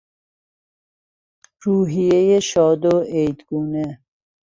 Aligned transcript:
روحیهی 1.63 2.41
شاد 2.41 2.85
و 2.93 2.99
عید 3.01 3.43
گونه 3.47 4.01